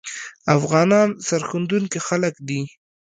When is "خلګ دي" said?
2.07-2.61